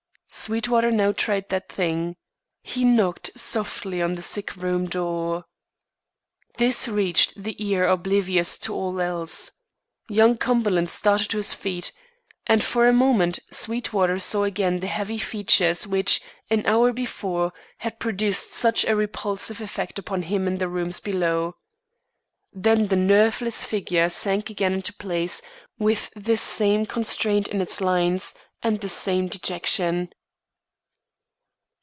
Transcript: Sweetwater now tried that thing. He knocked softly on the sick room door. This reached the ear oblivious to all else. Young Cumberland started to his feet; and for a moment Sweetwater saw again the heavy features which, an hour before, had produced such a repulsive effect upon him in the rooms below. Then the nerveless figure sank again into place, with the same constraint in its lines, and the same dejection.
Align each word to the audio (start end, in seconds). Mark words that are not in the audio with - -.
Sweetwater 0.33 0.91
now 0.91 1.11
tried 1.11 1.49
that 1.49 1.67
thing. 1.69 2.15
He 2.63 2.85
knocked 2.85 3.37
softly 3.37 4.01
on 4.01 4.13
the 4.13 4.21
sick 4.21 4.55
room 4.55 4.85
door. 4.87 5.43
This 6.55 6.87
reached 6.87 7.43
the 7.43 7.61
ear 7.61 7.85
oblivious 7.85 8.57
to 8.59 8.73
all 8.73 9.01
else. 9.01 9.51
Young 10.07 10.37
Cumberland 10.37 10.89
started 10.89 11.27
to 11.31 11.35
his 11.37 11.53
feet; 11.53 11.91
and 12.47 12.63
for 12.63 12.87
a 12.87 12.93
moment 12.93 13.39
Sweetwater 13.51 14.19
saw 14.19 14.45
again 14.45 14.79
the 14.79 14.87
heavy 14.87 15.17
features 15.17 15.85
which, 15.85 16.21
an 16.49 16.65
hour 16.65 16.93
before, 16.93 17.51
had 17.79 17.99
produced 17.99 18.53
such 18.53 18.85
a 18.85 18.95
repulsive 18.95 19.59
effect 19.59 19.99
upon 19.99 20.21
him 20.21 20.47
in 20.47 20.59
the 20.59 20.69
rooms 20.69 21.01
below. 21.01 21.57
Then 22.53 22.87
the 22.87 22.95
nerveless 22.95 23.65
figure 23.65 24.07
sank 24.07 24.49
again 24.49 24.71
into 24.71 24.93
place, 24.93 25.41
with 25.77 26.09
the 26.15 26.37
same 26.37 26.85
constraint 26.85 27.49
in 27.49 27.59
its 27.59 27.81
lines, 27.81 28.33
and 28.63 28.79
the 28.79 28.87
same 28.87 29.27
dejection. 29.27 30.09